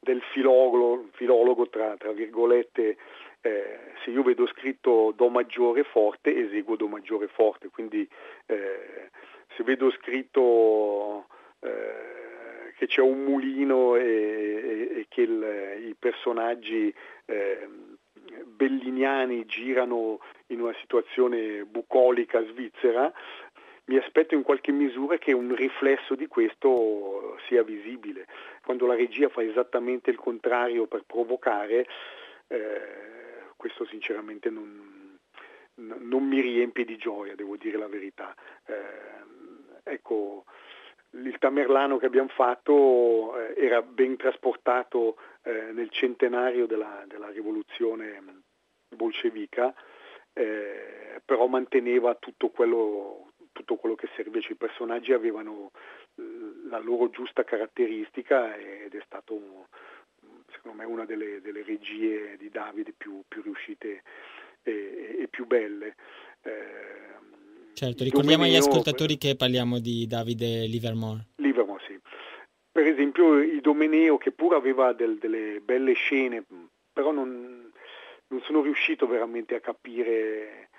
[0.00, 2.96] del filologo, filologo tra, tra, virgolette,
[3.40, 8.08] eh, se io vedo scritto Do maggiore forte, eseguo Do maggiore forte, quindi
[8.46, 9.10] eh,
[9.56, 11.26] se vedo scritto
[11.60, 16.92] eh, che c'è un mulino e, e, e che il, i personaggi
[17.26, 17.68] eh,
[18.44, 23.12] belliniani girano in una situazione bucolica svizzera,
[23.86, 28.26] mi aspetto in qualche misura che un riflesso di questo sia visibile.
[28.62, 31.86] Quando la regia fa esattamente il contrario per provocare,
[32.48, 33.17] eh,
[33.98, 35.18] sinceramente non,
[35.74, 38.32] non, mi riempie di gioia, devo dire la verità.
[38.64, 40.44] Eh, ecco,
[41.10, 48.22] il Tamerlano che abbiamo fatto eh, era ben trasportato eh, nel centenario della, della rivoluzione
[48.94, 49.74] bolscevica,
[50.32, 55.72] eh, però manteneva tutto quello, tutto quello, che serviva, cioè, i personaggi avevano
[56.68, 59.68] la loro giusta caratteristica ed è stato
[60.58, 64.02] secondo me una delle, delle regie di Davide più, più riuscite
[64.62, 65.94] e, e, più belle.
[66.42, 67.16] Eh,
[67.78, 71.26] Certo, ricordiamo agli ascoltatori che parliamo di Davide Livermore.
[71.36, 71.96] Livermore, sì.
[72.72, 76.44] Per esempio i Domeneo che pure aveva del, delle belle scene,
[76.92, 77.70] però non,
[78.26, 80.70] non, sono riuscito veramente a capire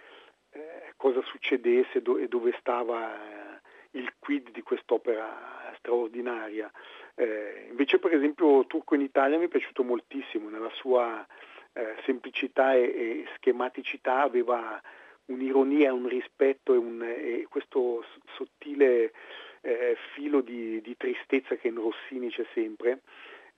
[0.50, 3.62] eh, cosa succedesse do, e dove stava eh,
[3.92, 6.70] il quid di quest'opera straordinaria.
[7.19, 11.27] Eh, invece per esempio Turco in Italia mi è piaciuto moltissimo, nella sua
[11.73, 14.82] eh, semplicità e, e schematicità aveva
[15.25, 18.05] un'ironia, un rispetto e, un, e questo
[18.38, 19.12] sottile
[19.60, 23.01] eh, filo di, di, tristezza che in Rossini c'è sempre.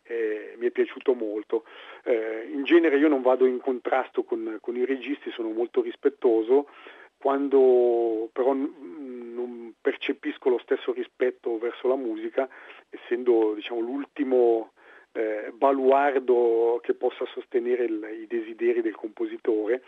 [0.06, 1.64] Eh, mi è piaciuto molto.
[2.04, 6.68] Eh, in genere io non vado in contrasto con, con, i registi, sono molto rispettoso,
[7.20, 8.56] quando però
[9.82, 12.48] percepisco lo stesso rispetto verso la musica,
[12.90, 14.72] essendo diciamo, l'ultimo
[15.14, 19.84] eh, baluardo che possa sostenere il, i desideri del compositore,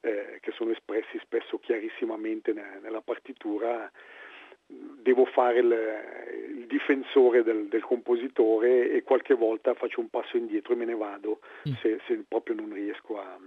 [0.00, 3.90] eh, che sono espressi spesso chiarissimamente ne, nella partitura,
[4.66, 10.72] devo fare il, il difensore del, del, compositore e qualche volta faccio un passo indietro
[10.72, 11.72] e me ne vado mm.
[11.80, 13.38] se, se, proprio non riesco a,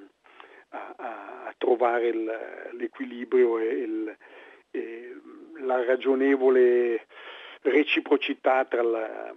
[0.70, 0.94] a,
[1.48, 4.18] a trovare il, l'equilibrio e, il,
[5.60, 7.06] la ragionevole
[7.62, 9.34] reciprocità tra, la,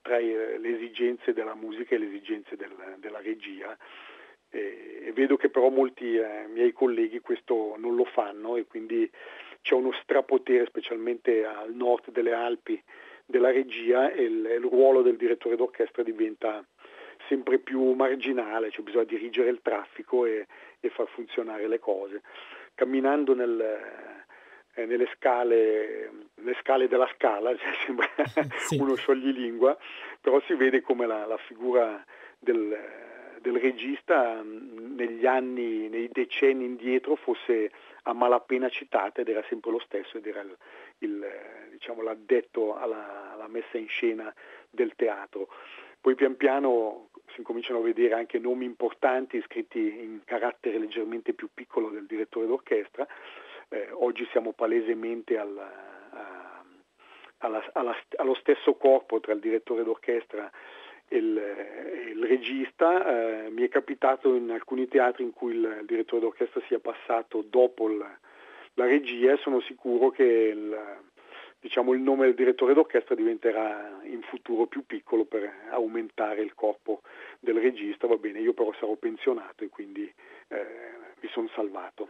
[0.00, 3.76] tra, le esigenze della musica e le esigenze del, della regia
[4.50, 9.10] e, e vedo che però molti eh, miei colleghi questo non lo fanno e quindi
[9.62, 12.80] c'è uno strapotere specialmente al nord delle Alpi
[13.24, 16.64] della regia e il, il ruolo del direttore d'orchestra diventa
[17.28, 20.46] sempre più marginale, cioè bisogna dirigere il traffico e,
[20.80, 22.22] e far funzionare le cose.
[22.74, 24.21] Camminando nel,
[24.74, 28.08] eh, nelle scale, le scale della scala, cioè sembra
[28.58, 28.76] sì.
[28.78, 29.76] uno scioglilingua,
[30.20, 32.04] però si vede come la, la figura
[32.38, 32.76] del,
[33.40, 37.70] del regista mm, negli anni, nei decenni indietro fosse
[38.04, 40.56] a malapena citata ed era sempre lo stesso ed era il,
[40.98, 41.24] il,
[41.70, 44.32] diciamo, l'addetto alla, alla, messa in scena
[44.70, 45.48] del teatro.
[46.00, 51.48] Poi pian piano si incominciano a vedere anche nomi importanti scritti in carattere leggermente più
[51.52, 53.06] piccolo del direttore d'orchestra.
[53.72, 56.62] Eh, oggi siamo palesemente al, a,
[57.38, 60.50] alla, alla, allo stesso corpo tra il direttore d'orchestra
[61.08, 66.20] il, il regista, eh, mi è capitato in alcuni teatri in cui il, il direttore
[66.22, 67.98] d'orchestra sia passato dopo il,
[68.74, 71.00] la regia e sono sicuro che il,
[71.60, 77.02] diciamo, il nome del direttore d'orchestra diventerà in futuro più piccolo per aumentare il corpo
[77.40, 80.10] del regista, va bene, io però sarò pensionato e quindi
[80.48, 80.66] eh,
[81.20, 82.08] mi sono salvato.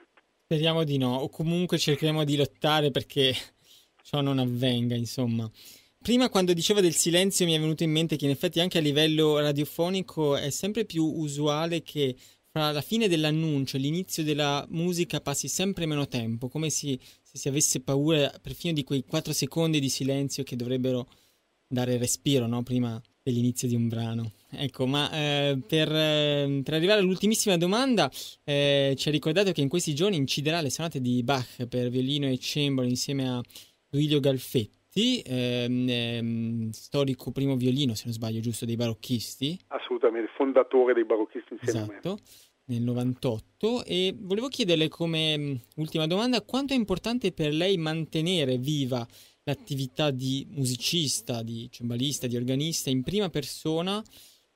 [0.53, 3.35] Speriamo di no, o comunque cercheremo di lottare perché
[4.05, 5.51] ciò non avvenga, insomma.
[5.97, 8.83] Prima quando dicevo del silenzio mi è venuto in mente che in effetti anche a
[8.83, 12.15] livello radiofonico è sempre più usuale che
[12.51, 17.39] fra la fine dell'annuncio e l'inizio della musica passi sempre meno tempo, come se, se
[17.39, 21.09] si avesse paura perfino di quei 4 secondi di silenzio che dovrebbero
[21.67, 22.63] dare respiro no?
[22.63, 24.33] prima dell'inizio di un brano.
[24.51, 28.11] Ecco, ma eh, per, eh, per, arrivare all'ultimissima domanda,
[28.45, 32.27] eh, ci ha ricordato che in questi giorni inciderà le sonate di Bach per violino
[32.27, 33.41] e cembalo insieme a
[33.89, 39.59] Duilio Galfetti, ehm, ehm, storico primo violino, se non sbaglio, giusto, dei barocchisti.
[39.69, 42.09] Assolutamente, fondatore dei barocchisti insieme esatto.
[42.11, 42.21] a me.
[42.65, 48.57] Nel 98 e volevo chiederle come mm, ultima domanda quanto è importante per lei mantenere
[48.57, 49.07] viva
[49.45, 54.03] l'attività di musicista, di cembalista, di organista in prima persona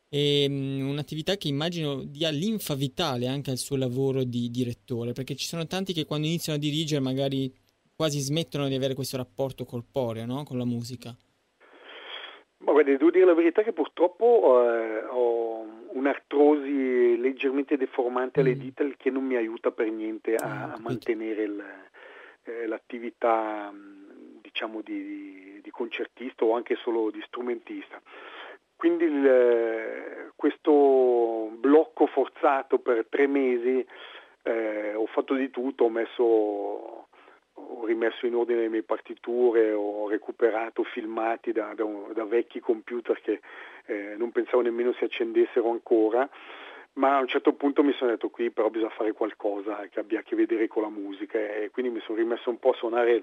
[0.09, 5.34] e mm, un'attività che immagino dia linfa vitale anche al suo lavoro di direttore, perché
[5.34, 7.53] ci sono tanti che quando iniziano a dirigere magari
[7.95, 10.45] quasi smettono di avere questo rapporto corporeo no?
[10.45, 11.14] con la musica.
[12.59, 18.59] Ma guardi, devo dire la verità che purtroppo eh, ho un'artrosi leggermente deformante alle mm.
[18.59, 21.64] dita che non mi aiuta per niente a, ah, a mantenere il,
[22.45, 23.72] eh, l'attività
[24.57, 28.01] diciamo di, di, concertista o anche solo di strumentista.
[28.75, 33.87] Quindi il, questo blocco forzato per tre mesi
[34.43, 36.23] eh, ho fatto di tutto, ho messo
[37.59, 41.85] ho rimesso in ordine le mie partiture, ho recuperato filmati da, da,
[42.15, 43.41] da vecchi computer che
[43.87, 46.29] eh, non pensavo nemmeno si accendessero ancora,
[46.97, 50.21] ma a un certo punto mi sono detto qui però bisogna fare qualcosa che abbia
[50.21, 51.39] a che vedere con la musica.
[51.39, 53.23] E quindi mi sono rimesso un po' a suonare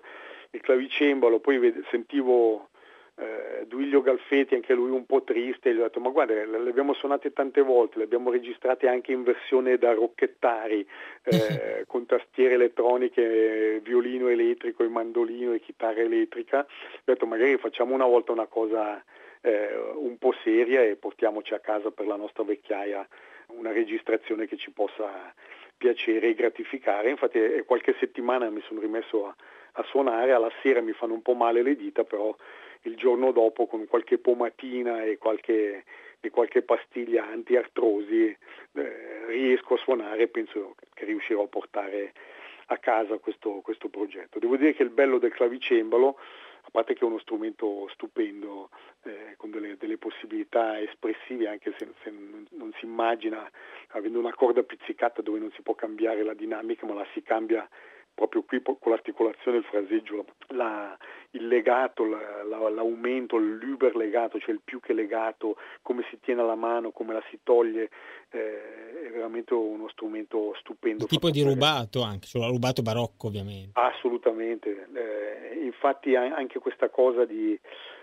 [0.52, 2.70] il clavicembalo, poi ved- sentivo
[3.16, 6.94] eh, Duilio Galfetti, anche lui un po' triste, gli ho detto ma guarda le abbiamo
[6.94, 10.88] suonate tante volte, le abbiamo registrate anche in versione da rocchettari,
[11.24, 17.94] eh, con tastiere elettroniche, violino elettrico e mandolino e chitarra elettrica, ho detto magari facciamo
[17.94, 19.04] una volta una cosa
[19.42, 23.08] eh, un po' seria e portiamoci a casa per la nostra vecchiaia
[23.48, 25.34] una registrazione che ci possa
[25.78, 27.10] piacere e gratificare.
[27.10, 29.36] Infatti è qualche settimana mi sono rimesso a,
[29.74, 32.36] a suonare, alla sera mi fanno un po' male le dita, però
[32.84, 35.84] il giorno dopo con qualche pomatina e qualche,
[36.20, 38.26] e qualche pastiglia antiartrosi
[38.74, 42.14] eh, riesco a suonare e penso che riuscirò a portare
[42.68, 44.40] a casa questo, questo, progetto.
[44.40, 46.18] Devo dire che il bello del clavicembalo,
[46.74, 48.72] a parte che è uno strumento stupendo,
[49.04, 53.48] eh, con delle, delle, possibilità espressive, anche se, se non, non, si immagina
[53.90, 57.70] avendo una corda pizzicata dove non si può cambiare la dinamica, ma la si cambia
[58.14, 60.98] proprio qui con l'articolazione, il fraseggio, la,
[61.32, 66.42] il legato, la, la, l'aumento, l'uber legato, cioè il più che legato, come si tiene
[66.42, 67.90] alla mano, come la si toglie,
[68.30, 71.04] eh, è veramente uno strumento stupendo.
[71.04, 73.72] Il tipo di rubato anche, cioè rubato barocco ovviamente.
[73.74, 77.60] Assolutamente, eh, infatti anche questa cosa di,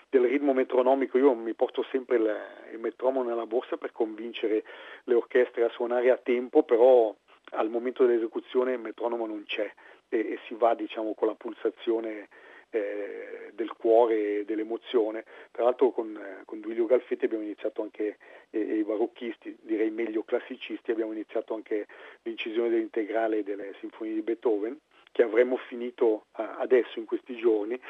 [0.09, 2.37] del ritmo metronomico, io mi porto sempre il,
[2.73, 4.65] il metronomo nella borsa per convincere
[5.05, 7.15] le orchestre a suonare a tempo, però
[7.53, 9.73] al momento dell'esecuzione il metronomo non c'è
[10.11, 12.29] e, e si va diciamo, con la pulsazione
[12.71, 15.25] eh, del cuore e dell'emozione.
[15.51, 18.19] Tra l'altro con, eh, con Duilio Galfetti abbiamo iniziato anche,
[18.51, 21.87] e, i barocchisti, direi meglio classicisti, abbiamo iniziato anche
[22.23, 24.79] l'incisione dell'integrale delle sinfonie di Beethoven,
[25.13, 27.81] che avremmo finito adesso in questi giorni.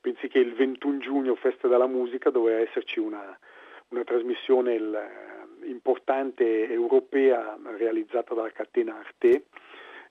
[0.00, 3.36] Pensi che il 21 giugno, festa della musica, doveva esserci una,
[3.88, 5.08] una trasmissione il,
[5.66, 9.44] importante europea realizzata dalla catena Arte,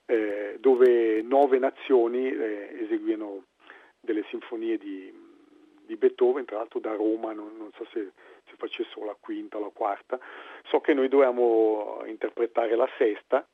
[0.06, 3.44] eh, dove nove nazioni eh, eseguivano
[4.00, 5.12] delle sinfonie di,
[5.84, 8.12] di, Beethoven, tra l'altro da Roma, non, non so se
[8.48, 10.18] si facessero la quinta o la quarta.
[10.66, 13.46] So che noi dovevamo interpretare la sesta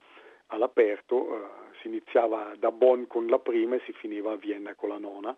[0.48, 1.48] all'aperto, eh,
[1.80, 5.36] si iniziava da Bonn con la prima e si finiva a Vienna con la nona.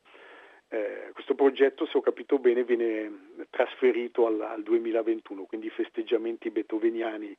[0.68, 6.50] Eh, questo progetto, se ho capito bene, viene trasferito al, al, 2021, quindi i festeggiamenti
[6.50, 7.36] beethoveniani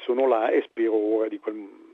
[0.00, 1.87] sono là e spero ora quel,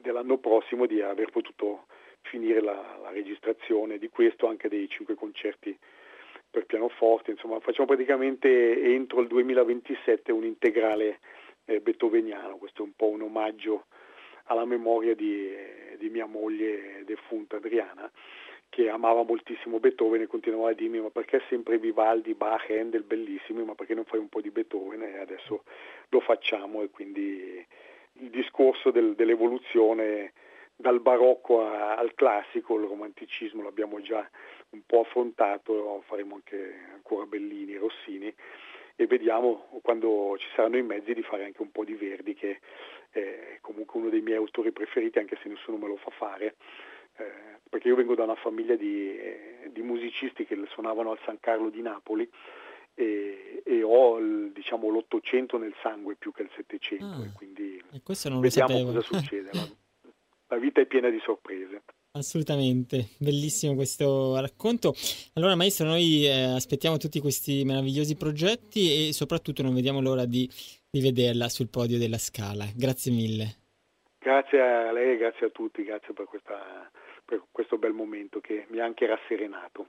[0.00, 1.86] dell'anno prossimo di aver potuto
[2.22, 5.76] finire la, la, registrazione di questo, anche dei cinque concerti
[6.50, 11.20] per pianoforte, insomma facciamo praticamente entro il 2027 un integrale
[11.64, 13.86] eh, beethoveniano, questo è un po' un omaggio
[14.44, 15.48] alla memoria di,
[15.96, 18.10] di mia moglie defunta Adriana
[18.70, 23.64] che amava moltissimo Beethoven e continuava a dirmi ma perché sempre Vivaldi, Bach, Handel bellissimi,
[23.64, 25.02] ma perché non fai un po' di Beethoven?
[25.02, 25.64] E adesso
[26.08, 27.66] lo facciamo e quindi
[28.14, 30.32] il discorso del, dell'evoluzione
[30.76, 34.28] dal barocco a, al classico, il romanticismo l'abbiamo già
[34.70, 38.32] un po' affrontato, faremo anche ancora Bellini, Rossini
[38.96, 42.60] e vediamo quando ci saranno i mezzi di fare anche un po' di Verdi che
[43.10, 46.56] è comunque uno dei miei autori preferiti anche se nessuno me lo fa fare
[47.16, 51.40] eh, perché io vengo da una famiglia di, eh, di musicisti che suonavano al San
[51.40, 52.28] Carlo di Napoli
[52.94, 57.82] e, e ho il, diciamo, l'Ottocento nel sangue più che il Settecento ah, e quindi
[57.90, 58.00] e
[58.40, 59.50] vediamo cosa succede.
[59.52, 59.68] La,
[60.54, 61.82] la vita è piena di sorprese.
[62.12, 64.92] Assolutamente, bellissimo questo racconto.
[65.34, 70.48] Allora, maestro, noi eh, aspettiamo tutti questi meravigliosi progetti e soprattutto non vediamo l'ora di,
[70.90, 72.64] di vederla sul podio della Scala.
[72.74, 73.58] Grazie mille.
[74.18, 76.90] Grazie a lei, grazie a tutti, grazie per, questa,
[77.24, 79.86] per questo bel momento che mi ha anche rasserenato.